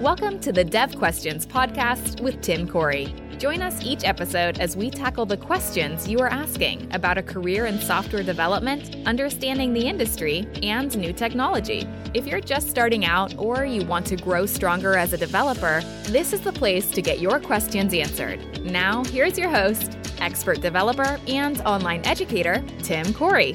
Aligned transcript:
Welcome 0.00 0.40
to 0.40 0.50
the 0.50 0.64
Dev 0.64 0.96
Questions 0.96 1.46
podcast 1.46 2.22
with 2.22 2.40
Tim 2.40 2.66
Corey. 2.66 3.14
Join 3.36 3.60
us 3.60 3.82
each 3.82 4.02
episode 4.02 4.58
as 4.58 4.74
we 4.74 4.88
tackle 4.88 5.26
the 5.26 5.36
questions 5.36 6.08
you 6.08 6.20
are 6.20 6.28
asking 6.28 6.90
about 6.94 7.18
a 7.18 7.22
career 7.22 7.66
in 7.66 7.78
software 7.78 8.22
development, 8.22 8.96
understanding 9.06 9.74
the 9.74 9.86
industry, 9.86 10.48
and 10.62 10.96
new 10.96 11.12
technology. 11.12 11.86
If 12.14 12.26
you're 12.26 12.40
just 12.40 12.70
starting 12.70 13.04
out 13.04 13.36
or 13.36 13.66
you 13.66 13.84
want 13.84 14.06
to 14.06 14.16
grow 14.16 14.46
stronger 14.46 14.96
as 14.96 15.12
a 15.12 15.18
developer, 15.18 15.82
this 16.04 16.32
is 16.32 16.40
the 16.40 16.52
place 16.52 16.90
to 16.92 17.02
get 17.02 17.20
your 17.20 17.38
questions 17.38 17.92
answered. 17.92 18.64
Now, 18.64 19.04
here's 19.04 19.36
your 19.36 19.50
host, 19.50 19.98
expert 20.18 20.62
developer 20.62 21.20
and 21.28 21.60
online 21.66 22.06
educator, 22.06 22.64
Tim 22.82 23.12
Corey. 23.12 23.52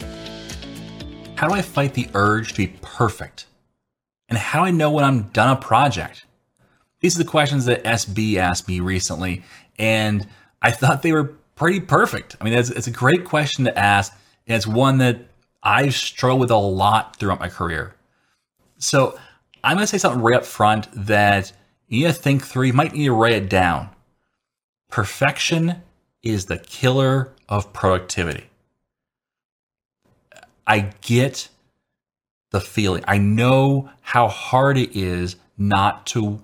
How 1.37 1.47
do 1.47 1.55
I 1.55 1.63
fight 1.63 1.95
the 1.95 2.07
urge 2.13 2.53
to 2.53 2.67
be 2.67 2.77
perfect? 2.83 3.47
And 4.29 4.37
how 4.37 4.59
do 4.59 4.65
I 4.67 4.71
know 4.71 4.91
when 4.91 5.03
I'm 5.03 5.23
done 5.29 5.49
a 5.49 5.59
project? 5.59 6.25
These 7.05 7.19
are 7.19 7.23
the 7.23 7.29
questions 7.29 7.65
that 7.65 7.83
SB 7.83 8.37
asked 8.37 8.67
me 8.67 8.79
recently, 8.79 9.43
and 9.77 10.27
I 10.59 10.71
thought 10.71 11.03
they 11.03 11.11
were 11.11 11.35
pretty 11.53 11.79
perfect. 11.79 12.35
I 12.41 12.43
mean, 12.43 12.53
it's, 12.55 12.71
it's 12.71 12.87
a 12.87 12.91
great 12.91 13.25
question 13.25 13.65
to 13.65 13.77
ask, 13.77 14.11
and 14.47 14.55
it's 14.55 14.65
one 14.65 14.97
that 14.97 15.19
I've 15.61 15.93
struggled 15.93 16.39
with 16.39 16.49
a 16.49 16.57
lot 16.57 17.17
throughout 17.17 17.39
my 17.39 17.47
career. 17.47 17.93
So 18.79 19.19
I'm 19.63 19.77
going 19.77 19.83
to 19.83 19.87
say 19.87 19.99
something 19.99 20.19
right 20.19 20.35
up 20.35 20.45
front 20.45 20.87
that 21.05 21.53
you 21.89 22.07
need 22.07 22.11
to 22.11 22.19
think 22.19 22.43
through. 22.43 22.65
You 22.65 22.73
might 22.73 22.93
need 22.93 23.05
to 23.05 23.13
write 23.13 23.33
it 23.33 23.49
down. 23.49 23.89
Perfection 24.89 25.83
is 26.23 26.47
the 26.47 26.57
killer 26.57 27.33
of 27.47 27.71
productivity. 27.71 28.49
I 30.65 30.91
get 31.01 31.49
the 32.49 32.61
feeling. 32.61 33.03
I 33.07 33.19
know 33.19 33.91
how 34.01 34.27
hard 34.27 34.79
it 34.79 34.95
is 34.95 35.35
not 35.55 36.07
to 36.07 36.41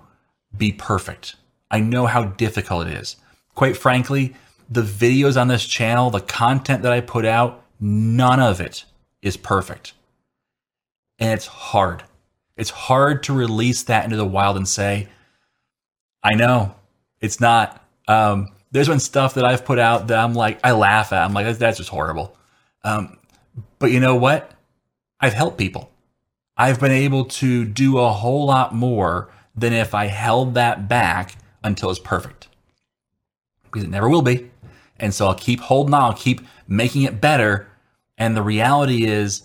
be 0.56 0.72
perfect. 0.72 1.36
I 1.70 1.80
know 1.80 2.06
how 2.06 2.24
difficult 2.24 2.86
it 2.86 2.94
is. 2.94 3.16
Quite 3.54 3.76
frankly, 3.76 4.34
the 4.68 4.82
videos 4.82 5.40
on 5.40 5.48
this 5.48 5.66
channel, 5.66 6.10
the 6.10 6.20
content 6.20 6.82
that 6.82 6.92
I 6.92 7.00
put 7.00 7.24
out, 7.24 7.64
none 7.80 8.40
of 8.40 8.60
it 8.60 8.84
is 9.20 9.36
perfect. 9.36 9.92
And 11.18 11.30
it's 11.30 11.46
hard. 11.46 12.04
It's 12.56 12.70
hard 12.70 13.22
to 13.24 13.32
release 13.32 13.82
that 13.84 14.04
into 14.04 14.16
the 14.16 14.26
wild 14.26 14.56
and 14.56 14.68
say, 14.68 15.08
I 16.22 16.34
know 16.34 16.74
it's 17.20 17.40
not. 17.40 17.84
Um, 18.08 18.48
there's 18.70 18.88
been 18.88 19.00
stuff 19.00 19.34
that 19.34 19.44
I've 19.44 19.64
put 19.64 19.78
out 19.78 20.08
that 20.08 20.18
I'm 20.18 20.34
like, 20.34 20.58
I 20.64 20.72
laugh 20.72 21.12
at. 21.12 21.24
I'm 21.24 21.34
like, 21.34 21.58
that's 21.58 21.78
just 21.78 21.90
horrible. 21.90 22.36
Um, 22.84 23.18
but 23.78 23.90
you 23.90 24.00
know 24.00 24.16
what? 24.16 24.52
I've 25.20 25.34
helped 25.34 25.58
people. 25.58 25.90
I've 26.56 26.80
been 26.80 26.92
able 26.92 27.24
to 27.26 27.64
do 27.64 27.98
a 27.98 28.10
whole 28.10 28.46
lot 28.46 28.74
more 28.74 29.28
than 29.54 29.72
if 29.72 29.94
I 29.94 30.06
held 30.06 30.54
that 30.54 30.88
back 30.88 31.36
until 31.62 31.90
it's 31.90 32.00
perfect. 32.00 32.48
Because 33.64 33.84
it 33.84 33.90
never 33.90 34.08
will 34.08 34.22
be. 34.22 34.50
And 34.98 35.12
so 35.12 35.26
I'll 35.26 35.34
keep 35.34 35.60
holding 35.60 35.94
on, 35.94 36.02
I'll 36.02 36.12
keep 36.12 36.40
making 36.68 37.02
it 37.02 37.20
better. 37.20 37.68
And 38.18 38.36
the 38.36 38.42
reality 38.42 39.04
is, 39.04 39.42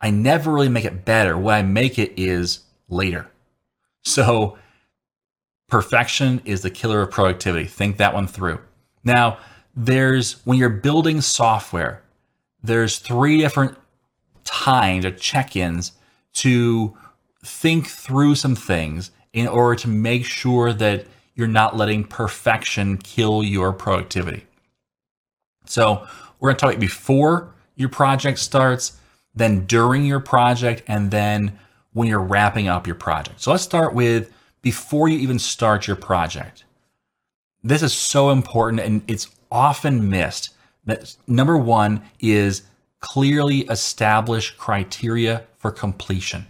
I 0.00 0.10
never 0.10 0.52
really 0.52 0.68
make 0.68 0.84
it 0.84 1.04
better. 1.04 1.36
What 1.36 1.54
I 1.54 1.62
make 1.62 1.98
it 1.98 2.12
is 2.16 2.60
later. 2.88 3.30
So 4.02 4.58
perfection 5.68 6.40
is 6.44 6.62
the 6.62 6.70
killer 6.70 7.02
of 7.02 7.10
productivity. 7.10 7.66
Think 7.66 7.98
that 7.98 8.14
one 8.14 8.26
through. 8.26 8.60
Now, 9.04 9.38
there's 9.74 10.44
when 10.44 10.58
you're 10.58 10.68
building 10.68 11.20
software, 11.20 12.02
there's 12.62 12.98
three 12.98 13.38
different 13.38 13.78
times 14.44 15.04
or 15.04 15.10
check-ins 15.10 15.92
to 16.32 16.96
think 17.44 17.86
through 17.86 18.34
some 18.34 18.54
things 18.54 19.10
in 19.32 19.46
order 19.46 19.76
to 19.80 19.88
make 19.88 20.24
sure 20.24 20.72
that 20.72 21.06
you're 21.34 21.48
not 21.48 21.76
letting 21.76 22.04
perfection 22.04 22.98
kill 22.98 23.42
your 23.42 23.72
productivity. 23.72 24.46
So, 25.64 26.06
we're 26.38 26.50
going 26.50 26.56
to 26.56 26.60
talk 26.60 26.70
about 26.70 26.80
before 26.80 27.54
your 27.76 27.88
project 27.90 28.38
starts, 28.38 28.98
then 29.34 29.66
during 29.66 30.04
your 30.04 30.20
project, 30.20 30.82
and 30.86 31.10
then 31.10 31.58
when 31.92 32.08
you're 32.08 32.20
wrapping 32.20 32.68
up 32.68 32.86
your 32.86 32.96
project. 32.96 33.40
So, 33.40 33.52
let's 33.52 33.62
start 33.62 33.94
with 33.94 34.32
before 34.62 35.08
you 35.08 35.18
even 35.18 35.38
start 35.38 35.86
your 35.86 35.96
project. 35.96 36.64
This 37.62 37.82
is 37.82 37.92
so 37.92 38.30
important 38.30 38.80
and 38.80 39.02
it's 39.06 39.28
often 39.50 40.08
missed. 40.08 40.50
That 40.86 41.14
number 41.26 41.56
one 41.56 42.02
is 42.20 42.62
clearly 43.00 43.60
establish 43.60 44.50
criteria 44.56 45.44
for 45.58 45.70
completion. 45.70 46.46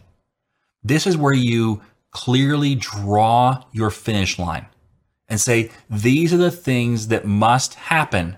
This 0.82 1.06
is 1.06 1.16
where 1.16 1.34
you 1.34 1.82
clearly 2.10 2.75
draw 2.75 3.65
your 3.72 3.91
finish 3.91 4.38
line 4.38 4.66
and 5.28 5.41
say, 5.41 5.71
these 5.88 6.32
are 6.34 6.38
the 6.38 6.50
things 6.50 7.09
that 7.09 7.25
must 7.25 7.75
happen 7.75 8.37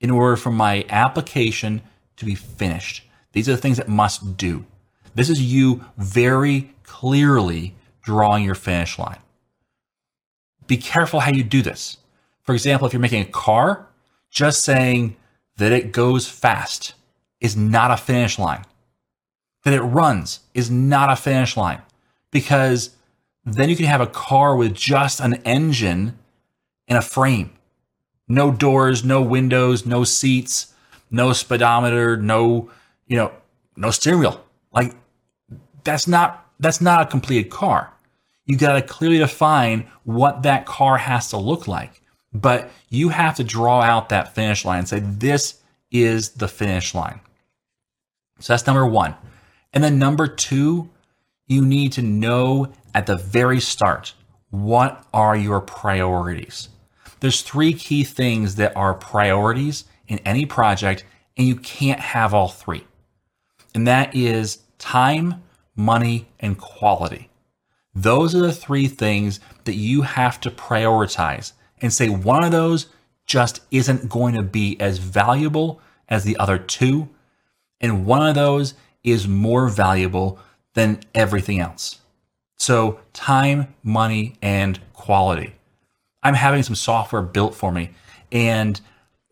in 0.00 0.10
order 0.10 0.36
for 0.36 0.50
my 0.50 0.86
application 0.88 1.82
to 2.16 2.24
be 2.24 2.34
finished. 2.34 3.04
These 3.32 3.48
are 3.48 3.52
the 3.52 3.60
things 3.60 3.76
that 3.76 3.88
must 3.88 4.36
do. 4.36 4.64
This 5.14 5.28
is 5.28 5.42
you 5.42 5.84
very 5.98 6.74
clearly 6.82 7.74
drawing 8.02 8.44
your 8.44 8.54
finish 8.54 8.98
line. 8.98 9.18
Be 10.66 10.76
careful 10.76 11.20
how 11.20 11.32
you 11.32 11.44
do 11.44 11.62
this. 11.62 11.98
For 12.42 12.54
example, 12.54 12.86
if 12.86 12.92
you're 12.92 13.00
making 13.00 13.22
a 13.22 13.26
car, 13.26 13.86
just 14.30 14.64
saying 14.64 15.16
that 15.56 15.72
it 15.72 15.92
goes 15.92 16.28
fast 16.28 16.94
is 17.40 17.56
not 17.56 17.90
a 17.90 17.96
finish 17.96 18.38
line. 18.38 18.64
That 19.64 19.74
it 19.74 19.82
runs 19.82 20.40
is 20.54 20.70
not 20.70 21.10
a 21.10 21.16
finish 21.16 21.56
line 21.56 21.82
because 22.30 22.96
then 23.44 23.68
you 23.68 23.76
can 23.76 23.86
have 23.86 24.00
a 24.00 24.06
car 24.06 24.56
with 24.56 24.74
just 24.74 25.20
an 25.20 25.34
engine 25.44 26.18
and 26.88 26.98
a 26.98 27.02
frame. 27.02 27.52
No 28.28 28.50
doors, 28.50 29.04
no 29.04 29.22
windows, 29.22 29.86
no 29.86 30.04
seats, 30.04 30.72
no 31.10 31.32
speedometer, 31.32 32.16
no, 32.16 32.70
you 33.06 33.16
know, 33.16 33.32
no 33.76 33.90
steering 33.90 34.20
wheel. 34.20 34.44
Like 34.72 34.94
that's 35.84 36.06
not 36.06 36.46
that's 36.60 36.80
not 36.80 37.02
a 37.02 37.10
completed 37.10 37.50
car. 37.50 37.92
You 38.44 38.56
got 38.56 38.74
to 38.74 38.82
clearly 38.82 39.18
define 39.18 39.88
what 40.04 40.42
that 40.42 40.66
car 40.66 40.98
has 40.98 41.30
to 41.30 41.36
look 41.36 41.66
like. 41.66 42.02
But 42.32 42.70
you 42.88 43.08
have 43.08 43.36
to 43.36 43.44
draw 43.44 43.80
out 43.80 44.10
that 44.10 44.34
finish 44.34 44.64
line 44.64 44.80
and 44.80 44.88
say 44.88 45.00
this 45.00 45.60
is 45.90 46.30
the 46.30 46.48
finish 46.48 46.94
line. 46.94 47.20
So 48.38 48.52
that's 48.52 48.66
number 48.66 48.86
1. 48.86 49.14
And 49.72 49.82
then 49.82 49.98
number 49.98 50.26
2, 50.26 50.88
you 51.46 51.64
need 51.64 51.92
to 51.92 52.02
know 52.02 52.72
at 52.94 53.06
the 53.06 53.16
very 53.16 53.60
start 53.60 54.14
what 54.50 55.06
are 55.14 55.36
your 55.36 55.60
priorities. 55.60 56.68
There's 57.20 57.42
three 57.42 57.72
key 57.72 58.04
things 58.04 58.56
that 58.56 58.76
are 58.76 58.94
priorities 58.94 59.84
in 60.08 60.18
any 60.20 60.44
project, 60.44 61.04
and 61.36 61.46
you 61.46 61.56
can't 61.56 62.00
have 62.00 62.34
all 62.34 62.48
three. 62.48 62.84
And 63.74 63.86
that 63.86 64.14
is 64.14 64.58
time, 64.78 65.42
money, 65.76 66.28
and 66.40 66.58
quality. 66.58 67.30
Those 67.94 68.34
are 68.34 68.40
the 68.40 68.52
three 68.52 68.88
things 68.88 69.40
that 69.64 69.74
you 69.74 70.02
have 70.02 70.40
to 70.40 70.50
prioritize 70.50 71.52
and 71.80 71.92
say 71.92 72.08
one 72.08 72.44
of 72.44 72.52
those 72.52 72.86
just 73.26 73.60
isn't 73.70 74.08
going 74.08 74.34
to 74.34 74.42
be 74.42 74.80
as 74.80 74.98
valuable 74.98 75.80
as 76.08 76.24
the 76.24 76.36
other 76.38 76.58
two, 76.58 77.08
and 77.80 78.04
one 78.04 78.26
of 78.26 78.34
those 78.34 78.74
is 79.04 79.28
more 79.28 79.68
valuable 79.68 80.38
than 80.74 81.00
everything 81.14 81.60
else. 81.60 81.99
So, 82.60 83.00
time, 83.14 83.74
money, 83.82 84.34
and 84.42 84.78
quality. 84.92 85.54
I'm 86.22 86.34
having 86.34 86.62
some 86.62 86.74
software 86.74 87.22
built 87.22 87.54
for 87.54 87.72
me, 87.72 87.92
and 88.30 88.78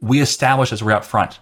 we 0.01 0.23
establish 0.23 0.73
as 0.73 0.83
we're 0.83 0.93
up 0.93 1.05
front 1.05 1.39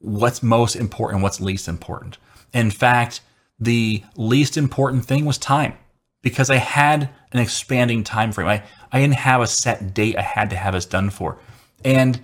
what's 0.00 0.42
most 0.42 0.74
important, 0.74 1.22
what's 1.22 1.40
least 1.40 1.68
important. 1.68 2.18
In 2.52 2.72
fact, 2.72 3.20
the 3.60 4.02
least 4.16 4.56
important 4.56 5.04
thing 5.04 5.24
was 5.26 5.38
time 5.38 5.74
because 6.22 6.50
I 6.50 6.56
had 6.56 7.08
an 7.30 7.38
expanding 7.38 8.02
time 8.02 8.32
frame. 8.32 8.48
I, 8.48 8.64
I 8.90 9.00
didn't 9.00 9.14
have 9.14 9.40
a 9.40 9.46
set 9.46 9.94
date 9.94 10.18
I 10.18 10.22
had 10.22 10.50
to 10.50 10.56
have 10.56 10.74
this 10.74 10.86
done 10.86 11.08
for. 11.08 11.38
And 11.84 12.20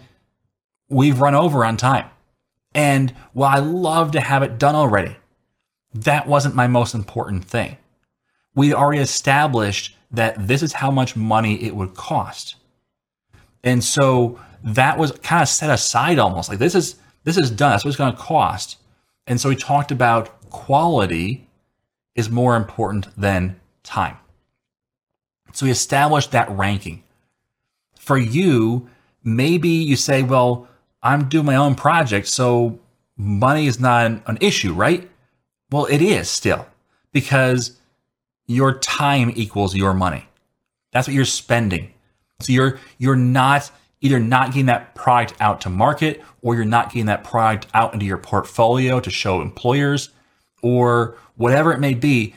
we've 0.89 1.21
run 1.21 1.37
over 1.37 1.65
on 1.65 1.77
time. 1.77 2.11
And 2.75 3.15
while 3.33 3.57
I 3.57 3.61
love 3.61 4.11
to 4.13 4.21
have 4.21 4.43
it 4.43 4.59
done 4.59 4.75
already, 4.75 5.17
that 5.95 6.27
wasn't 6.27 6.57
my 6.57 6.67
most 6.67 6.97
important 6.97 7.45
thing 7.45 7.77
we 8.55 8.73
already 8.73 9.01
established 9.01 9.97
that 10.11 10.47
this 10.47 10.63
is 10.63 10.75
how 10.75 10.91
much 10.91 11.17
money 11.17 11.63
it 11.63 11.75
would 11.75 11.95
cost. 11.95 12.57
And 13.63 13.83
so 13.83 14.39
that 14.63 14.99
was 14.99 15.13
kind 15.13 15.43
of 15.43 15.49
set 15.49 15.71
aside 15.71 16.19
almost 16.19 16.49
like 16.49 16.59
this 16.59 16.75
is 16.75 16.97
this 17.25 17.37
is 17.37 17.51
done. 17.51 17.71
That's 17.71 17.85
what 17.85 17.89
it's 17.89 17.99
going 17.99 18.13
to 18.13 18.19
cost. 18.19 18.77
And 19.27 19.41
so 19.41 19.49
we 19.49 19.57
talked 19.57 19.91
about 19.91 20.51
quality 20.51 21.49
is 22.15 22.31
more 22.31 22.57
important 22.57 23.09
than 23.17 23.59
time. 23.83 24.17
So 25.53 25.67
we 25.67 25.73
established 25.73 26.33
that 26.33 26.51
ranking. 26.51 27.03
For 27.99 28.19
you, 28.19 28.89
maybe 29.23 29.69
you 29.69 29.97
say, 29.97 30.23
well, 30.23 30.69
I'm 31.03 31.29
doing 31.29 31.47
my 31.47 31.57
own 31.57 31.75
project, 31.75 32.27
so 32.29 32.79
money 33.17 33.67
is 33.67 33.81
not 33.81 34.07
an, 34.07 34.23
an 34.27 34.39
issue, 34.41 34.75
right? 34.75 35.09
Well, 35.71 35.87
it 35.87 36.03
is 36.03 36.29
still 36.29 36.67
because 37.13 37.79
your 38.47 38.79
time 38.79 39.33
equals 39.35 39.75
your 39.75 39.95
money. 39.95 40.29
That's 40.93 41.09
what 41.09 41.15
you're 41.15 41.25
spending. 41.25 41.93
So 42.41 42.53
you're 42.53 42.79
you're 42.99 43.17
not 43.17 43.71
either 44.01 44.21
not 44.21 44.49
getting 44.49 44.67
that 44.67 44.95
product 44.95 45.35
out 45.41 45.63
to 45.63 45.71
market 45.71 46.23
or 46.43 46.55
you're 46.55 46.65
not 46.65 46.91
getting 46.91 47.07
that 47.07 47.25
product 47.25 47.67
out 47.73 47.95
into 47.95 48.05
your 48.05 48.19
portfolio 48.19 49.01
to 49.01 49.11
show 49.11 49.41
employers 49.41 50.11
or 50.63 51.17
whatever 51.37 51.73
it 51.73 51.81
may 51.81 51.95
be. 51.95 52.35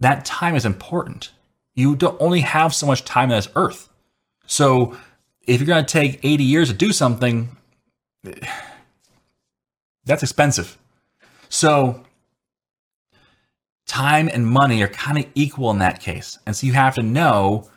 That 0.00 0.24
time 0.24 0.56
is 0.56 0.64
important. 0.64 1.30
You 1.74 1.94
don't 1.94 2.20
only 2.20 2.40
have 2.40 2.74
so 2.74 2.86
much 2.86 3.04
time 3.04 3.30
on 3.30 3.36
this 3.36 3.48
earth. 3.54 3.88
So 4.46 4.96
if 5.46 5.60
you're 5.60 5.66
going 5.66 5.84
to 5.84 5.92
take 5.92 6.18
80 6.24 6.44
years 6.44 6.68
to 6.68 6.74
do 6.74 6.92
something, 6.92 7.56
that's 10.04 10.22
expensive. 10.22 10.76
So 11.48 12.02
time 13.90 14.30
and 14.32 14.46
money 14.46 14.82
are 14.82 14.88
kind 14.88 15.18
of 15.18 15.26
equal 15.34 15.70
in 15.70 15.78
that 15.80 16.00
case. 16.00 16.38
And 16.46 16.54
so 16.54 16.66
you 16.66 16.72
have 16.74 16.94
to 16.94 17.02
know 17.02 17.68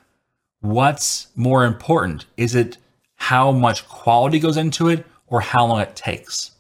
what's 0.62 1.28
more 1.36 1.66
important. 1.66 2.28
Is 2.38 2.54
it 2.54 2.78
how 3.16 3.52
much 3.52 3.88
quality 3.88 4.38
goes 4.38 4.56
into 4.56 4.90
it 4.90 5.06
or 5.28 5.42
how 5.42 5.66
long 5.66 5.82
it 5.82 5.96
takes? 5.96 6.52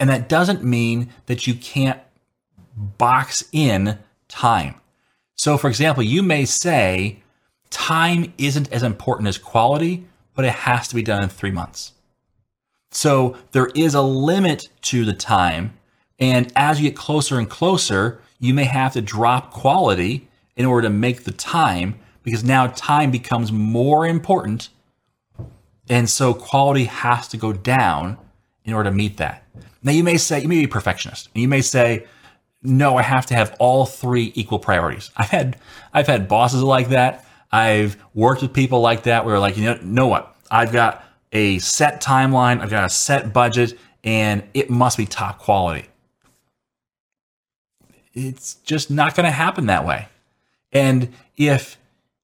And 0.00 0.08
that 0.08 0.30
doesn't 0.30 0.64
mean 0.64 1.10
that 1.26 1.46
you 1.46 1.54
can't 1.54 2.00
box 2.74 3.44
in 3.52 3.98
time. 4.28 4.76
So, 5.36 5.58
for 5.58 5.68
example, 5.68 6.02
you 6.02 6.22
may 6.22 6.46
say 6.46 7.22
time 7.70 8.32
isn't 8.38 8.72
as 8.72 8.82
important 8.82 9.28
as 9.28 9.36
quality, 9.36 10.06
but 10.34 10.46
it 10.46 10.52
has 10.52 10.88
to 10.88 10.94
be 10.94 11.02
done 11.02 11.22
in 11.22 11.28
three 11.28 11.50
months. 11.50 11.92
So, 12.90 13.36
there 13.52 13.70
is 13.74 13.94
a 13.94 14.02
limit 14.02 14.62
to 14.82 15.04
the 15.04 15.12
time. 15.12 15.74
And 16.22 16.52
as 16.54 16.80
you 16.80 16.88
get 16.88 16.96
closer 16.96 17.36
and 17.36 17.50
closer, 17.50 18.20
you 18.38 18.54
may 18.54 18.62
have 18.62 18.92
to 18.92 19.02
drop 19.02 19.50
quality 19.50 20.28
in 20.54 20.64
order 20.64 20.86
to 20.86 20.94
make 20.94 21.24
the 21.24 21.32
time 21.32 21.98
because 22.22 22.44
now 22.44 22.68
time 22.68 23.10
becomes 23.10 23.50
more 23.50 24.06
important. 24.06 24.68
And 25.88 26.08
so 26.08 26.32
quality 26.32 26.84
has 26.84 27.26
to 27.26 27.36
go 27.36 27.52
down 27.52 28.18
in 28.64 28.72
order 28.72 28.88
to 28.88 28.94
meet 28.94 29.16
that. 29.16 29.42
Now, 29.82 29.90
you 29.90 30.04
may 30.04 30.16
say, 30.16 30.40
you 30.40 30.46
may 30.46 30.58
be 30.58 30.64
a 30.66 30.68
perfectionist, 30.68 31.28
and 31.34 31.42
you 31.42 31.48
may 31.48 31.60
say, 31.60 32.06
no, 32.62 32.96
I 32.96 33.02
have 33.02 33.26
to 33.26 33.34
have 33.34 33.56
all 33.58 33.84
three 33.84 34.30
equal 34.36 34.60
priorities. 34.60 35.10
I've 35.16 35.30
had 35.30 35.56
I've 35.92 36.06
had 36.06 36.28
bosses 36.28 36.62
like 36.62 36.90
that. 36.90 37.26
I've 37.50 37.96
worked 38.14 38.42
with 38.42 38.52
people 38.52 38.80
like 38.80 39.02
that 39.02 39.26
where 39.26 39.40
like, 39.40 39.56
you 39.56 39.64
know, 39.64 39.78
know 39.82 40.06
what? 40.06 40.36
I've 40.52 40.70
got 40.70 41.04
a 41.32 41.58
set 41.58 42.00
timeline, 42.00 42.60
I've 42.60 42.70
got 42.70 42.84
a 42.84 42.90
set 42.90 43.32
budget, 43.32 43.76
and 44.04 44.44
it 44.54 44.70
must 44.70 44.96
be 44.96 45.04
top 45.04 45.40
quality. 45.40 45.88
It's 48.14 48.54
just 48.56 48.90
not 48.90 49.14
going 49.14 49.24
to 49.24 49.30
happen 49.30 49.66
that 49.66 49.86
way. 49.86 50.08
And 50.72 51.12
if 51.36 51.78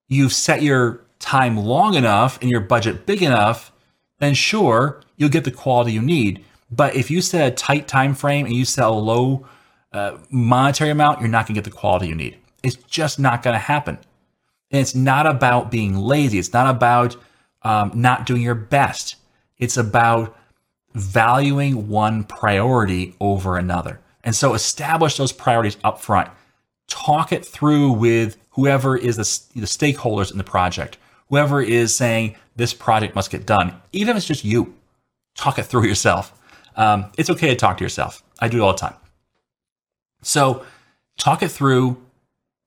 you've 0.08 0.32
set 0.32 0.62
your 0.62 1.00
time 1.18 1.56
long 1.56 1.94
enough 1.94 2.40
and 2.40 2.50
your 2.50 2.60
budget 2.60 3.06
big 3.06 3.22
enough, 3.22 3.72
then 4.18 4.34
sure, 4.34 5.00
you'll 5.16 5.28
get 5.28 5.44
the 5.44 5.50
quality 5.50 5.92
you 5.92 6.02
need. 6.02 6.44
But 6.70 6.94
if 6.94 7.10
you 7.10 7.22
set 7.22 7.52
a 7.52 7.54
tight 7.54 7.88
time 7.88 8.14
frame 8.14 8.46
and 8.46 8.54
you 8.54 8.64
set 8.64 8.84
a 8.84 8.90
low 8.90 9.46
uh, 9.92 10.18
monetary 10.30 10.90
amount, 10.90 11.20
you're 11.20 11.28
not 11.28 11.46
going 11.46 11.54
to 11.54 11.60
get 11.60 11.70
the 11.70 11.76
quality 11.76 12.08
you 12.08 12.14
need. 12.14 12.36
It's 12.62 12.76
just 12.76 13.18
not 13.18 13.42
going 13.42 13.54
to 13.54 13.60
happen. 13.60 13.98
And 14.70 14.80
it's 14.80 14.94
not 14.94 15.26
about 15.26 15.70
being 15.70 15.96
lazy. 15.96 16.38
It's 16.38 16.52
not 16.52 16.68
about 16.68 17.16
um, 17.62 17.92
not 17.94 18.26
doing 18.26 18.42
your 18.42 18.54
best. 18.54 19.16
It's 19.56 19.76
about 19.76 20.36
valuing 20.94 21.88
one 21.88 22.24
priority 22.24 23.14
over 23.20 23.56
another. 23.56 24.00
And 24.28 24.36
so 24.36 24.52
establish 24.52 25.16
those 25.16 25.32
priorities 25.32 25.78
up 25.82 26.02
front. 26.02 26.28
Talk 26.86 27.32
it 27.32 27.46
through 27.46 27.92
with 27.92 28.36
whoever 28.50 28.94
is 28.94 29.16
the, 29.16 29.58
the 29.58 29.66
stakeholders 29.66 30.30
in 30.30 30.36
the 30.36 30.44
project, 30.44 30.98
whoever 31.30 31.62
is 31.62 31.96
saying 31.96 32.36
this 32.54 32.74
project 32.74 33.14
must 33.14 33.30
get 33.30 33.46
done, 33.46 33.80
even 33.94 34.10
if 34.10 34.18
it's 34.18 34.26
just 34.26 34.44
you. 34.44 34.74
Talk 35.34 35.58
it 35.58 35.62
through 35.62 35.86
yourself. 35.86 36.38
Um, 36.76 37.10
it's 37.16 37.30
okay 37.30 37.48
to 37.48 37.56
talk 37.56 37.78
to 37.78 37.84
yourself. 37.84 38.22
I 38.38 38.48
do 38.48 38.58
it 38.58 38.60
all 38.60 38.72
the 38.72 38.78
time. 38.78 38.96
So 40.20 40.66
talk 41.16 41.42
it 41.42 41.50
through 41.50 41.96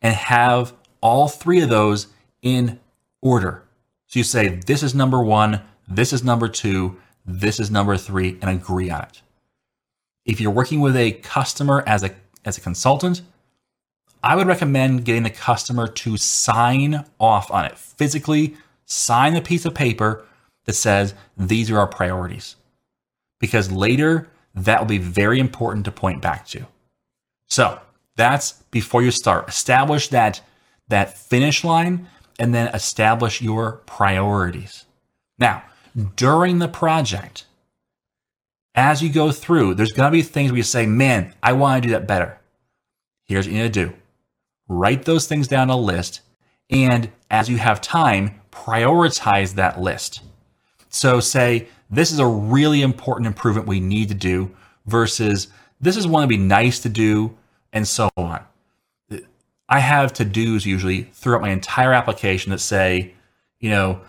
and 0.01 0.15
have 0.15 0.73
all 0.99 1.27
three 1.27 1.61
of 1.61 1.69
those 1.69 2.07
in 2.41 2.79
order. 3.21 3.61
So 4.07 4.17
you 4.17 4.23
say, 4.23 4.47
this 4.47 4.81
is 4.81 4.95
number 4.95 5.21
one, 5.21 5.61
this 5.87 6.11
is 6.11 6.23
number 6.23 6.47
two, 6.47 6.99
this 7.23 7.59
is 7.59 7.69
number 7.69 7.97
three, 7.97 8.39
and 8.41 8.49
agree 8.49 8.89
on 8.89 9.03
it. 9.03 9.21
If 10.25 10.39
you're 10.39 10.51
working 10.51 10.81
with 10.81 10.95
a 10.95 11.13
customer 11.13 11.83
as 11.87 12.03
a, 12.03 12.11
as 12.45 12.57
a 12.57 12.61
consultant, 12.61 13.21
I 14.23 14.35
would 14.35 14.47
recommend 14.47 15.05
getting 15.05 15.23
the 15.23 15.31
customer 15.31 15.87
to 15.87 16.17
sign 16.17 17.05
off 17.19 17.49
on 17.49 17.65
it 17.65 17.77
physically, 17.77 18.55
sign 18.85 19.33
the 19.33 19.41
piece 19.41 19.65
of 19.65 19.73
paper 19.73 20.25
that 20.65 20.73
says, 20.73 21.15
these 21.37 21.71
are 21.71 21.79
our 21.79 21.87
priorities. 21.87 22.55
Because 23.39 23.71
later, 23.71 24.29
that 24.53 24.79
will 24.79 24.87
be 24.87 24.99
very 24.99 25.39
important 25.39 25.85
to 25.85 25.91
point 25.91 26.21
back 26.21 26.45
to. 26.47 26.67
So 27.47 27.79
that's 28.15 28.53
before 28.69 29.01
you 29.01 29.11
start. 29.11 29.49
Establish 29.49 30.09
that 30.09 30.41
that 30.87 31.17
finish 31.17 31.63
line 31.63 32.07
and 32.37 32.53
then 32.53 32.67
establish 32.75 33.41
your 33.41 33.81
priorities. 33.85 34.85
Now, 35.39 35.63
during 36.15 36.59
the 36.59 36.67
project, 36.67 37.45
as 38.75 39.01
you 39.01 39.09
go 39.11 39.31
through, 39.31 39.75
there's 39.75 39.91
going 39.91 40.07
to 40.07 40.17
be 40.17 40.21
things 40.21 40.51
where 40.51 40.57
you 40.57 40.63
say, 40.63 40.85
man, 40.85 41.33
I 41.43 41.53
want 41.53 41.81
to 41.81 41.87
do 41.87 41.93
that 41.93 42.07
better. 42.07 42.39
Here's 43.25 43.45
what 43.45 43.53
you 43.53 43.61
need 43.61 43.73
to 43.73 43.87
do 43.87 43.93
write 44.67 45.03
those 45.03 45.27
things 45.27 45.47
down 45.47 45.69
on 45.69 45.77
a 45.77 45.81
list. 45.81 46.21
And 46.69 47.11
as 47.29 47.49
you 47.49 47.57
have 47.57 47.81
time, 47.81 48.39
prioritize 48.51 49.55
that 49.55 49.81
list. 49.81 50.21
So 50.89 51.19
say, 51.19 51.67
this 51.89 52.11
is 52.11 52.19
a 52.19 52.25
really 52.25 52.81
important 52.81 53.27
improvement 53.27 53.67
we 53.67 53.81
need 53.81 54.07
to 54.09 54.15
do 54.15 54.51
versus 54.85 55.49
this 55.81 55.97
is 55.97 56.07
one 56.07 56.21
that'd 56.21 56.29
be 56.29 56.37
nice 56.37 56.79
to 56.79 56.89
do 56.89 57.35
and 57.73 57.85
so 57.87 58.09
on. 58.15 58.43
I 59.67 59.79
have 59.79 60.11
to 60.13 60.25
dos 60.25 60.65
usually 60.65 61.03
throughout 61.13 61.41
my 61.41 61.49
entire 61.49 61.93
application 61.93 62.51
that 62.51 62.59
say, 62.59 63.13
you 63.59 63.69
know, 63.69 64.01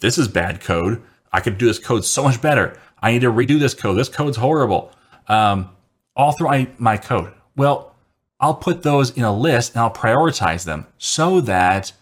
this 0.00 0.16
is 0.16 0.28
bad 0.28 0.60
code. 0.60 1.02
I 1.32 1.40
could 1.40 1.58
do 1.58 1.66
this 1.66 1.78
code 1.78 2.04
so 2.04 2.22
much 2.22 2.40
better. 2.40 2.78
I 3.04 3.12
need 3.12 3.20
to 3.20 3.30
redo 3.30 3.58
this 3.60 3.74
code. 3.74 3.98
This 3.98 4.08
code's 4.08 4.38
horrible. 4.38 4.90
Um, 5.28 5.68
all 6.16 6.32
through 6.32 6.48
my, 6.48 6.68
my 6.78 6.96
code. 6.96 7.34
Well, 7.54 7.94
I'll 8.40 8.54
put 8.54 8.82
those 8.82 9.10
in 9.10 9.24
a 9.24 9.36
list 9.36 9.74
and 9.74 9.80
I'll 9.82 9.92
prioritize 9.92 10.64
them 10.64 10.86
so 10.96 11.42
that 11.42 11.92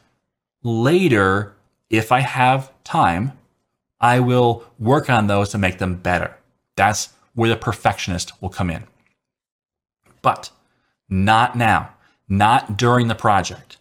later, 0.63 1.55
if 1.91 2.13
I 2.13 2.21
have 2.21 2.71
time, 2.85 3.33
I 4.01 4.21
will 4.21 4.65
work 4.79 5.11
on 5.11 5.27
those 5.27 5.49
to 5.51 5.59
make 5.59 5.79
them 5.79 5.97
better. 5.97 6.37
That's 6.77 7.09
where 7.35 7.51
the 7.51 7.57
perfectionist 7.57 8.41
will 8.41 8.49
come 8.49 8.71
in. 8.71 8.85
But 10.23 10.51
not 11.09 11.57
now, 11.57 11.95
not 12.29 12.77
during 12.77 13.09
the 13.09 13.17
project. 13.17 13.77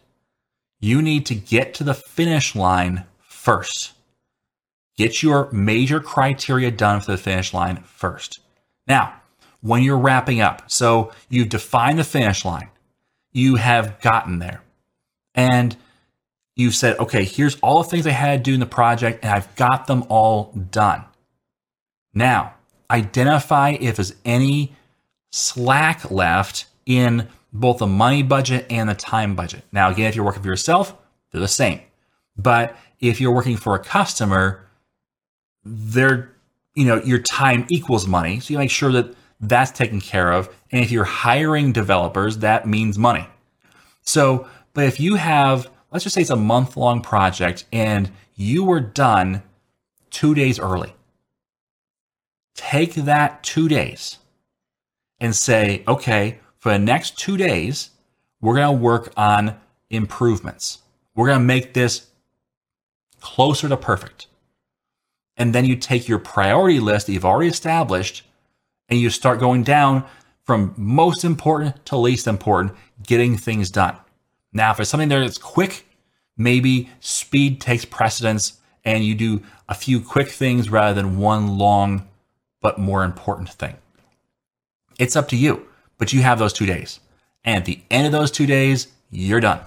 You 0.80 1.00
need 1.00 1.24
to 1.26 1.36
get 1.36 1.72
to 1.74 1.84
the 1.84 1.94
finish 1.94 2.56
line 2.56 3.04
first. 3.20 3.92
Get 5.02 5.20
your 5.20 5.50
major 5.50 5.98
criteria 5.98 6.70
done 6.70 7.00
for 7.00 7.10
the 7.10 7.18
finish 7.18 7.52
line 7.52 7.82
first. 7.82 8.38
Now, 8.86 9.14
when 9.60 9.82
you're 9.82 9.98
wrapping 9.98 10.40
up, 10.40 10.70
so 10.70 11.10
you've 11.28 11.48
defined 11.48 11.98
the 11.98 12.04
finish 12.04 12.44
line, 12.44 12.68
you 13.32 13.56
have 13.56 14.00
gotten 14.00 14.38
there, 14.38 14.62
and 15.34 15.76
you've 16.54 16.76
said, 16.76 17.00
okay, 17.00 17.24
here's 17.24 17.58
all 17.62 17.82
the 17.82 17.88
things 17.88 18.06
I 18.06 18.10
had 18.10 18.44
to 18.44 18.50
do 18.50 18.54
in 18.54 18.60
the 18.60 18.66
project, 18.66 19.24
and 19.24 19.32
I've 19.32 19.52
got 19.56 19.88
them 19.88 20.04
all 20.08 20.52
done. 20.70 21.04
Now, 22.14 22.54
identify 22.88 23.70
if 23.70 23.96
there's 23.96 24.14
any 24.24 24.76
slack 25.32 26.12
left 26.12 26.66
in 26.86 27.26
both 27.52 27.78
the 27.78 27.88
money 27.88 28.22
budget 28.22 28.66
and 28.70 28.88
the 28.88 28.94
time 28.94 29.34
budget. 29.34 29.64
Now, 29.72 29.90
again, 29.90 30.06
if 30.06 30.14
you're 30.14 30.24
working 30.24 30.42
for 30.42 30.48
yourself, 30.48 30.94
they're 31.32 31.40
the 31.40 31.48
same. 31.48 31.80
But 32.36 32.76
if 33.00 33.20
you're 33.20 33.34
working 33.34 33.56
for 33.56 33.74
a 33.74 33.80
customer, 33.80 34.68
they're, 35.64 36.32
you 36.74 36.84
know, 36.84 37.02
your 37.02 37.18
time 37.18 37.66
equals 37.68 38.06
money. 38.06 38.40
So 38.40 38.52
you 38.52 38.58
make 38.58 38.70
sure 38.70 38.92
that 38.92 39.14
that's 39.40 39.70
taken 39.70 40.00
care 40.00 40.32
of. 40.32 40.48
And 40.70 40.82
if 40.84 40.90
you're 40.90 41.04
hiring 41.04 41.72
developers, 41.72 42.38
that 42.38 42.66
means 42.66 42.98
money. 42.98 43.26
So, 44.02 44.48
but 44.72 44.84
if 44.84 44.98
you 45.00 45.16
have, 45.16 45.68
let's 45.90 46.04
just 46.04 46.14
say 46.14 46.22
it's 46.22 46.30
a 46.30 46.36
month 46.36 46.76
long 46.76 47.02
project 47.02 47.64
and 47.72 48.10
you 48.34 48.64
were 48.64 48.80
done 48.80 49.42
two 50.10 50.34
days 50.34 50.58
early, 50.58 50.94
take 52.54 52.94
that 52.94 53.42
two 53.42 53.68
days 53.68 54.18
and 55.20 55.34
say, 55.34 55.84
okay, 55.86 56.38
for 56.58 56.70
the 56.72 56.78
next 56.78 57.18
two 57.18 57.36
days, 57.36 57.90
we're 58.40 58.56
going 58.56 58.76
to 58.76 58.82
work 58.82 59.12
on 59.16 59.56
improvements. 59.90 60.78
We're 61.14 61.28
going 61.28 61.40
to 61.40 61.44
make 61.44 61.74
this 61.74 62.06
closer 63.20 63.68
to 63.68 63.76
perfect. 63.76 64.26
And 65.36 65.54
then 65.54 65.64
you 65.64 65.76
take 65.76 66.08
your 66.08 66.18
priority 66.18 66.80
list 66.80 67.06
that 67.06 67.12
you've 67.12 67.24
already 67.24 67.50
established 67.50 68.22
and 68.88 69.00
you 69.00 69.10
start 69.10 69.40
going 69.40 69.62
down 69.62 70.04
from 70.44 70.74
most 70.76 71.24
important 71.24 71.84
to 71.86 71.96
least 71.96 72.26
important, 72.26 72.72
getting 73.02 73.36
things 73.36 73.70
done. 73.70 73.96
Now, 74.52 74.72
if 74.72 74.80
it's 74.80 74.90
something 74.90 75.08
there 75.08 75.20
that's 75.20 75.38
quick, 75.38 75.86
Maybe 76.36 76.88
speed 77.00 77.60
takes 77.60 77.84
precedence 77.84 78.58
and 78.84 79.04
you 79.04 79.14
do 79.14 79.42
a 79.68 79.74
few 79.74 80.00
quick 80.00 80.28
things 80.28 80.70
rather 80.70 80.94
than 80.94 81.18
one 81.18 81.58
long 81.58 82.08
but 82.60 82.78
more 82.78 83.04
important 83.04 83.50
thing. 83.50 83.76
It's 84.98 85.16
up 85.16 85.28
to 85.28 85.36
you, 85.36 85.66
but 85.98 86.12
you 86.12 86.22
have 86.22 86.38
those 86.38 86.52
two 86.52 86.66
days. 86.66 87.00
And 87.44 87.56
at 87.56 87.64
the 87.64 87.80
end 87.90 88.06
of 88.06 88.12
those 88.12 88.30
two 88.30 88.46
days, 88.46 88.88
you're 89.10 89.40
done. 89.40 89.60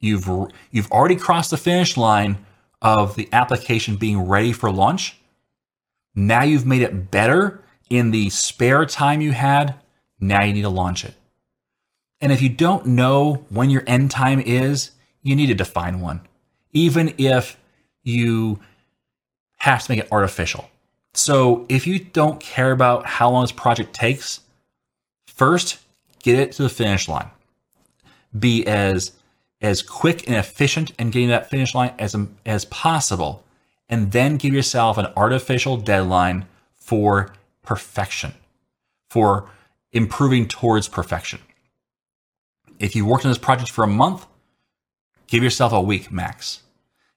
You've, 0.00 0.28
you've 0.70 0.90
already 0.90 1.16
crossed 1.16 1.50
the 1.50 1.56
finish 1.56 1.96
line 1.96 2.38
of 2.84 3.16
the 3.16 3.28
application 3.32 3.96
being 3.96 4.28
ready 4.28 4.52
for 4.52 4.70
launch. 4.70 5.16
Now 6.14 6.42
you've 6.42 6.66
made 6.66 6.82
it 6.82 7.10
better 7.10 7.64
in 7.90 8.10
the 8.10 8.30
spare 8.30 8.84
time 8.84 9.20
you 9.20 9.32
had. 9.32 9.74
Now 10.20 10.44
you 10.44 10.52
need 10.52 10.62
to 10.62 10.68
launch 10.68 11.04
it. 11.04 11.14
And 12.20 12.30
if 12.30 12.40
you 12.40 12.48
don't 12.48 12.86
know 12.86 13.46
when 13.48 13.70
your 13.70 13.82
end 13.86 14.10
time 14.10 14.38
is, 14.38 14.92
you 15.22 15.34
need 15.34 15.46
to 15.46 15.54
define 15.54 16.00
one, 16.00 16.20
even 16.72 17.14
if 17.18 17.56
you 18.02 18.60
have 19.56 19.82
to 19.84 19.90
make 19.90 20.00
it 20.00 20.12
artificial. 20.12 20.70
So 21.14 21.64
if 21.68 21.86
you 21.86 21.98
don't 21.98 22.38
care 22.38 22.70
about 22.70 23.06
how 23.06 23.30
long 23.30 23.44
this 23.44 23.52
project 23.52 23.94
takes, 23.94 24.40
first 25.26 25.78
get 26.22 26.38
it 26.38 26.52
to 26.52 26.64
the 26.64 26.68
finish 26.68 27.08
line. 27.08 27.30
Be 28.38 28.66
as 28.66 29.12
as 29.64 29.80
quick 29.80 30.26
and 30.26 30.36
efficient 30.36 30.92
and 30.98 31.10
getting 31.10 31.30
that 31.30 31.48
finish 31.48 31.74
line 31.74 31.94
as 31.98 32.14
as 32.44 32.66
possible, 32.66 33.42
and 33.88 34.12
then 34.12 34.36
give 34.36 34.52
yourself 34.52 34.98
an 34.98 35.06
artificial 35.16 35.78
deadline 35.78 36.44
for 36.74 37.32
perfection, 37.62 38.34
for 39.08 39.48
improving 39.90 40.46
towards 40.46 40.86
perfection. 40.86 41.40
If 42.78 42.94
you've 42.94 43.06
worked 43.06 43.24
on 43.24 43.30
this 43.30 43.38
project 43.38 43.70
for 43.70 43.84
a 43.84 43.88
month, 43.88 44.26
give 45.28 45.42
yourself 45.42 45.72
a 45.72 45.80
week 45.80 46.12
max. 46.12 46.60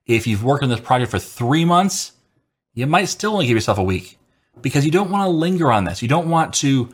If 0.05 0.25
you've 0.25 0.43
worked 0.43 0.63
on 0.63 0.69
this 0.69 0.79
project 0.79 1.11
for 1.11 1.19
three 1.19 1.65
months, 1.65 2.13
you 2.73 2.87
might 2.87 3.09
still 3.09 3.33
only 3.33 3.47
give 3.47 3.57
yourself 3.57 3.77
a 3.77 3.83
week 3.83 4.17
because 4.61 4.85
you 4.85 4.91
don't 4.91 5.11
want 5.11 5.25
to 5.25 5.29
linger 5.29 5.69
on 5.69 5.83
this. 5.83 6.01
You 6.01 6.07
don't 6.07 6.29
want 6.29 6.53
to 6.55 6.89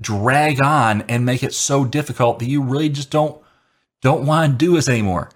drag 0.00 0.64
on 0.64 1.02
and 1.02 1.26
make 1.26 1.42
it 1.42 1.52
so 1.52 1.84
difficult 1.84 2.38
that 2.38 2.48
you 2.48 2.62
really 2.62 2.88
just 2.88 3.10
don't 3.10 3.38
don't 4.02 4.26
want 4.26 4.52
to 4.52 4.64
do 4.64 4.74
this 4.74 4.88
anymore. 4.88 5.30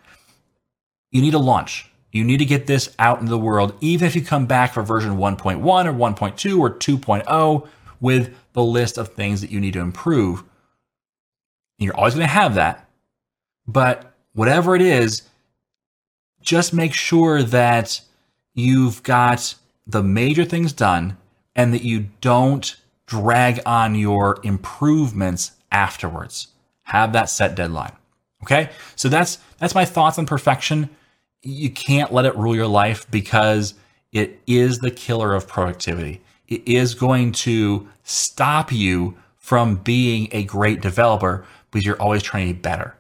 You 1.11 1.23
need 1.23 1.35
a 1.35 1.39
launch. 1.39 1.91
You 2.13 2.25
need 2.25 2.39
to 2.39 2.45
get 2.45 2.67
this 2.67 2.95
out 2.99 3.21
into 3.21 3.31
the 3.31 3.39
world, 3.39 3.75
even 3.81 4.07
if 4.07 4.17
you 4.17 4.23
come 4.23 4.47
back 4.47 4.75
for 4.75 4.83
version 4.83 5.17
1.1 5.17 5.59
or 5.59 5.93
1.2 5.93 6.59
or 6.59 6.71
2.0 6.71 7.69
with 8.01 8.35
the 8.53 8.63
list 8.63 8.99
of 8.99 9.09
things 9.09 9.41
that 9.41 9.51
you 9.51 9.61
need 9.61 9.75
to 9.75 9.81
improve. 9.81 10.43
You're 11.79 11.97
always 11.97 12.15
going 12.15 12.27
to 12.27 12.33
have 12.33 12.55
that. 12.55 12.89
But 13.67 14.15
whatever 14.33 14.75
it 14.75 14.83
is, 14.83 15.23
just 16.41 16.73
make 16.73 16.95
sure 16.95 17.43
that 17.43 18.01
you've 18.55 19.03
got 19.03 19.55
the 19.87 20.03
major 20.03 20.45
things 20.45 20.73
done 20.73 21.17
and 21.55 21.75
that 21.75 21.83
you 21.83 22.07
don't 22.21 22.77
drag 23.07 23.61
on 23.67 23.95
your 23.95 24.39
improvements 24.43 25.53
afterwards. 25.71 26.49
Have 26.85 27.13
that 27.13 27.29
set 27.29 27.55
deadline. 27.55 27.93
Okay? 28.47 28.71
So 28.95 29.09
that's 29.09 29.39
that's 29.59 29.75
my 29.75 29.85
thoughts 29.85 30.19
on 30.19 30.27
perfection. 30.27 30.89
You 31.43 31.69
can't 31.71 32.13
let 32.13 32.27
it 32.27 32.37
rule 32.37 32.55
your 32.55 32.69
life 32.69 33.11
because 33.11 33.75
it 34.13 34.41
is 34.47 34.79
the 34.79 34.91
killer 34.91 35.35
of 35.35 35.49
productivity. 35.49 36.23
It 36.47 36.67
is 36.67 36.95
going 36.95 37.33
to 37.33 37.89
stop 38.05 38.71
you 38.71 39.17
from 39.37 39.77
being 39.77 40.29
a 40.31 40.45
great 40.45 40.81
developer 40.81 41.45
because 41.71 41.85
you're 41.85 42.01
always 42.01 42.23
trying 42.23 42.49
to 42.49 42.55
be 42.55 42.61
better. 42.61 42.95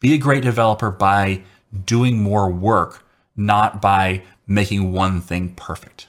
Be 0.00 0.14
a 0.14 0.18
great 0.18 0.42
developer 0.42 0.90
by 0.90 1.42
doing 1.84 2.20
more 2.20 2.50
work, 2.50 3.06
not 3.36 3.80
by 3.80 4.22
making 4.46 4.92
one 4.92 5.20
thing 5.20 5.54
perfect. 5.54 6.08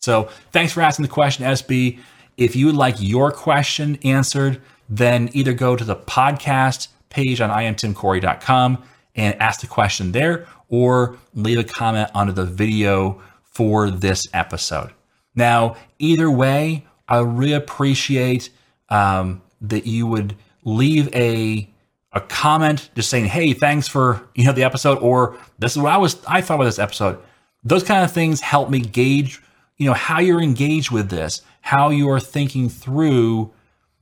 So 0.00 0.30
thanks 0.50 0.72
for 0.72 0.80
asking 0.80 1.02
the 1.04 1.12
question, 1.12 1.44
SB. 1.44 1.98
If 2.38 2.56
you 2.56 2.66
would 2.66 2.74
like 2.74 2.96
your 2.98 3.30
question 3.30 3.98
answered, 4.02 4.62
then 4.88 5.28
either 5.32 5.52
go 5.52 5.76
to 5.76 5.84
the 5.84 5.96
podcast 5.96 6.88
page 7.16 7.40
on 7.40 7.50
iamtimcorey.com 7.50 8.82
and 9.16 9.34
ask 9.40 9.60
the 9.60 9.66
question 9.66 10.12
there 10.12 10.46
or 10.68 11.16
leave 11.34 11.58
a 11.58 11.64
comment 11.64 12.10
under 12.14 12.32
the 12.32 12.44
video 12.44 13.20
for 13.42 13.90
this 13.90 14.26
episode. 14.34 14.92
Now, 15.34 15.76
either 15.98 16.30
way, 16.30 16.86
I 17.08 17.20
really 17.20 17.54
appreciate 17.54 18.50
um, 18.90 19.40
that 19.62 19.86
you 19.86 20.06
would 20.06 20.36
leave 20.64 21.12
a 21.14 21.68
a 22.12 22.20
comment 22.20 22.88
just 22.94 23.10
saying, 23.10 23.26
"Hey, 23.26 23.52
thanks 23.52 23.88
for 23.88 24.22
you 24.34 24.44
know 24.44 24.52
the 24.52 24.64
episode," 24.64 24.98
or 24.98 25.36
"This 25.58 25.72
is 25.72 25.82
what 25.82 25.92
I 25.92 25.96
was 25.96 26.16
I 26.26 26.40
thought 26.40 26.54
about 26.56 26.64
this 26.64 26.78
episode." 26.78 27.18
Those 27.64 27.82
kind 27.82 28.04
of 28.04 28.12
things 28.12 28.40
help 28.40 28.70
me 28.70 28.80
gauge, 28.80 29.40
you 29.76 29.86
know, 29.86 29.94
how 29.94 30.20
you're 30.20 30.42
engaged 30.42 30.90
with 30.90 31.10
this, 31.10 31.42
how 31.60 31.90
you 31.90 32.08
are 32.10 32.20
thinking 32.20 32.68
through 32.68 33.50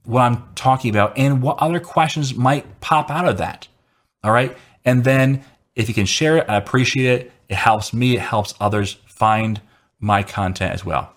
what 0.05 0.23
I'm 0.23 0.43
talking 0.55 0.91
about, 0.91 1.17
and 1.19 1.43
what 1.43 1.59
other 1.59 1.81
questions 1.81 2.35
might 2.35 2.81
pop 2.81 3.11
out 3.11 3.27
of 3.27 3.39
that. 3.39 3.69
All 4.23 4.33
right, 4.33 4.57
and 4.85 5.05
then 5.05 5.45
if 5.75 5.89
you 5.89 5.95
can 5.95 6.07
share 6.07 6.39
it, 6.39 6.47
I 6.49 6.57
appreciate 6.57 7.21
it. 7.21 7.33
It 7.49 7.57
helps 7.57 7.93
me. 7.93 8.17
It 8.17 8.21
helps 8.21 8.55
others 8.61 8.99
find 9.07 9.61
my 10.01 10.23
content 10.23 10.73
as 10.73 10.85
well. 10.85 11.13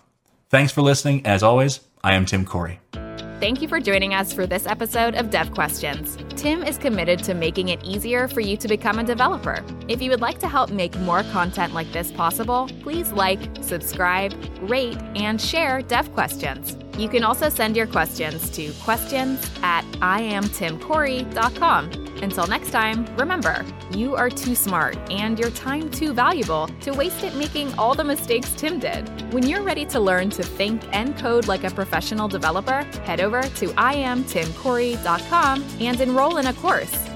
Thanks 0.50 0.72
for 0.72 0.82
listening. 0.82 1.26
As 1.26 1.42
always, 1.42 1.80
I 2.02 2.14
am 2.14 2.24
Tim 2.24 2.44
Corey. 2.44 2.80
Thank 3.40 3.62
you 3.62 3.68
for 3.68 3.78
joining 3.78 4.14
us 4.14 4.32
for 4.32 4.48
this 4.48 4.66
episode 4.66 5.14
of 5.14 5.30
Dev 5.30 5.52
Questions. 5.52 6.18
Tim 6.30 6.64
is 6.64 6.76
committed 6.76 7.22
to 7.22 7.34
making 7.34 7.68
it 7.68 7.84
easier 7.84 8.26
for 8.26 8.40
you 8.40 8.56
to 8.56 8.66
become 8.66 8.98
a 8.98 9.04
developer. 9.04 9.64
If 9.86 10.02
you 10.02 10.10
would 10.10 10.20
like 10.20 10.40
to 10.40 10.48
help 10.48 10.70
make 10.70 10.98
more 11.00 11.22
content 11.24 11.72
like 11.72 11.92
this 11.92 12.10
possible, 12.10 12.68
please 12.82 13.12
like, 13.12 13.40
subscribe, 13.60 14.34
rate, 14.62 14.98
and 15.14 15.40
share 15.40 15.82
Dev 15.82 16.12
Questions. 16.14 16.76
You 16.98 17.08
can 17.08 17.22
also 17.22 17.48
send 17.48 17.76
your 17.76 17.86
questions 17.86 18.50
to 18.50 18.72
questions 18.82 19.48
at 19.62 19.84
iamtimcorey.com. 20.00 21.90
Until 22.20 22.48
next 22.48 22.72
time, 22.72 23.06
remember, 23.16 23.64
you 23.92 24.16
are 24.16 24.28
too 24.28 24.56
smart 24.56 24.98
and 25.08 25.38
your 25.38 25.50
time 25.50 25.88
too 25.90 26.12
valuable 26.12 26.66
to 26.80 26.90
waste 26.92 27.22
it 27.22 27.36
making 27.36 27.72
all 27.78 27.94
the 27.94 28.02
mistakes 28.02 28.52
Tim 28.56 28.80
did. 28.80 29.32
When 29.32 29.46
you're 29.46 29.62
ready 29.62 29.86
to 29.86 30.00
learn 30.00 30.30
to 30.30 30.42
think 30.42 30.82
and 30.92 31.16
code 31.16 31.46
like 31.46 31.62
a 31.62 31.70
professional 31.70 32.26
developer, 32.26 32.82
head 33.04 33.20
over 33.20 33.42
to 33.42 33.68
iamtimcorey.com 33.68 35.64
and 35.80 36.00
enroll 36.00 36.38
in 36.38 36.46
a 36.46 36.52
course. 36.54 37.07